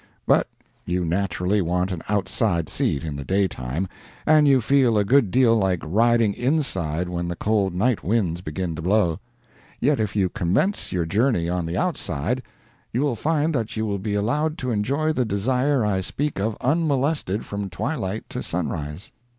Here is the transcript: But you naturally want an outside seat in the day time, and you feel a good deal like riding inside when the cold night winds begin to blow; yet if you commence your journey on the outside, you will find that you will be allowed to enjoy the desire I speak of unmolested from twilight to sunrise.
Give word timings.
But 0.25 0.47
you 0.83 1.05
naturally 1.05 1.61
want 1.61 1.91
an 1.91 2.01
outside 2.09 2.67
seat 2.69 3.03
in 3.03 3.17
the 3.17 3.23
day 3.23 3.47
time, 3.47 3.87
and 4.25 4.47
you 4.47 4.59
feel 4.59 4.97
a 4.97 5.05
good 5.05 5.29
deal 5.29 5.55
like 5.55 5.79
riding 5.83 6.33
inside 6.33 7.07
when 7.07 7.27
the 7.27 7.35
cold 7.35 7.75
night 7.75 8.03
winds 8.03 8.41
begin 8.41 8.73
to 8.75 8.81
blow; 8.81 9.19
yet 9.79 9.99
if 9.99 10.15
you 10.15 10.27
commence 10.27 10.91
your 10.91 11.05
journey 11.05 11.47
on 11.49 11.67
the 11.67 11.77
outside, 11.77 12.41
you 12.91 13.01
will 13.03 13.15
find 13.15 13.53
that 13.53 13.77
you 13.77 13.85
will 13.85 13.99
be 13.99 14.15
allowed 14.15 14.57
to 14.57 14.71
enjoy 14.71 15.13
the 15.13 15.23
desire 15.23 15.85
I 15.85 16.01
speak 16.01 16.39
of 16.39 16.57
unmolested 16.61 17.45
from 17.45 17.69
twilight 17.69 18.27
to 18.29 18.41
sunrise. 18.41 19.11